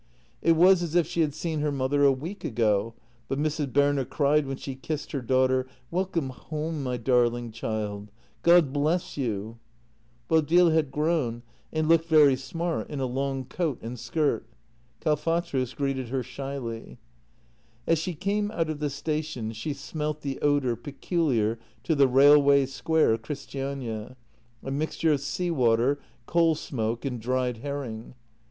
[0.41, 2.95] It was as if she had seen her mother a week ago,
[3.27, 3.71] but Mrs.
[3.71, 8.09] Berner cried when she kissed her daughter: "Welcome home, my darling child—
[8.41, 9.59] God bless you!"
[10.27, 14.47] Bodil had grown, and looked very smart in a long coat and skirt.
[15.01, 16.97] Kalfatrus greeted her shyly.
[17.85, 22.65] As she came out of the station she smelt the odour peculiar to the railway
[22.65, 24.17] square of Christiania—
[24.63, 28.15] a mixture of sea water, coal smoke, and dried herring.